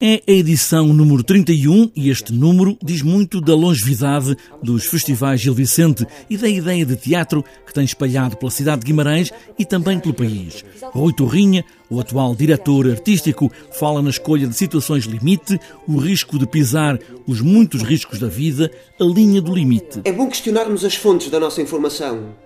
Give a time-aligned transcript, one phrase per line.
[0.00, 5.52] É a edição número 31 e este número diz muito da longevidade dos festivais Gil
[5.52, 9.98] Vicente e da ideia de teatro que tem espalhado pela cidade de Guimarães e também
[9.98, 10.64] pelo país.
[10.92, 16.46] Rui Torrinha, o atual diretor artístico, fala na escolha de situações limite, o risco de
[16.46, 16.96] pisar
[17.26, 18.70] os muitos riscos da vida,
[19.00, 20.02] a linha do limite.
[20.04, 22.36] É bom questionarmos as fontes da nossa informação.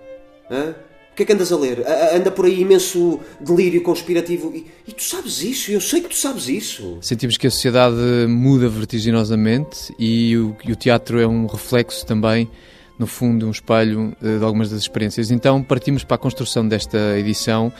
[0.49, 0.73] Hã?
[1.13, 1.85] O que é que andas a ler?
[2.11, 4.51] Anda por aí imenso delírio conspirativo.
[4.51, 6.97] E, e, tu sabes isso, eu sei que tu sabes isso.
[7.01, 7.95] Sentimos que a sociedade
[8.27, 12.49] muda vertiginosamente e o, e o teatro é um reflexo também,
[12.97, 15.29] no fundo, um espelho eh, de algumas das experiências.
[15.29, 17.71] Então partimos para a construção desta edição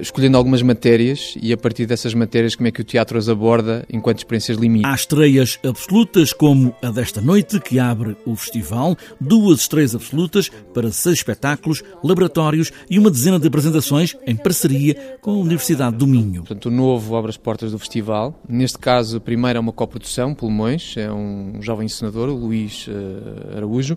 [0.00, 3.84] escolhendo algumas matérias e a partir dessas matérias como é que o teatro as aborda
[3.92, 4.86] enquanto experiências limite.
[4.86, 10.90] Há estreias absolutas como a desta noite que abre o festival, duas estreias absolutas para
[10.90, 16.42] seis espetáculos, laboratórios e uma dezena de apresentações em parceria com a Universidade do Minho.
[16.42, 18.40] Portanto, o novo abre as portas do festival.
[18.48, 23.96] Neste caso, a primeira é uma coprodução, Pulmões, é um jovem encenador, Luís uh, Araújo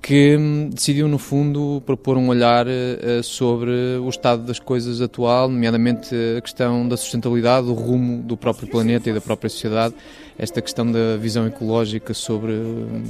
[0.00, 5.48] que hum, decidiu, no fundo, propor um olhar uh, sobre o estado das coisas atual,
[5.48, 9.94] nomeadamente a questão da sustentabilidade, do rumo do próprio planeta e da própria sociedade,
[10.38, 12.54] esta questão da visão ecológica sobre,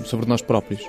[0.04, 0.82] sobre nós próprios.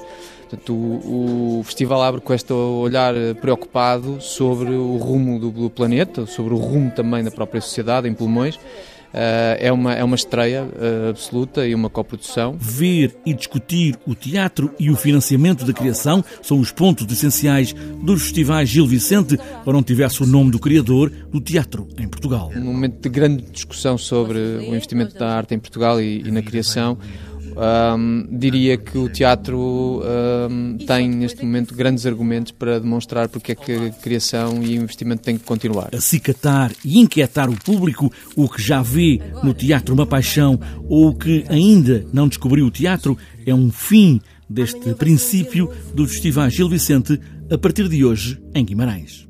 [0.50, 6.26] Portanto, o, o, festival abre com este olhar preocupado sobre o rumo do, do planeta,
[6.26, 8.58] sobre o rumo também da própria sociedade, em pulmões,
[9.14, 12.56] é, uma, é uma estreia uh, absoluta e uma coprodução.
[12.60, 18.24] Ver e discutir o teatro e o financiamento da criação são os pontos essenciais dos
[18.24, 22.52] festivais Gil Vicente, para não tivesse o nome do criador do teatro em Portugal.
[22.56, 26.42] Um momento de grande discussão sobre o investimento da arte em Portugal e, e na
[26.42, 26.98] criação.
[27.58, 30.04] Um, diria que o teatro
[30.48, 34.84] um, tem neste momento grandes argumentos para demonstrar porque é que a criação e o
[34.84, 35.90] investimento têm que continuar.
[35.92, 41.16] Acicatar e inquietar o público, o que já vê no teatro uma paixão ou o
[41.16, 47.20] que ainda não descobriu o teatro, é um fim deste princípio do Festival Gil Vicente
[47.50, 49.28] a partir de hoje em Guimarães.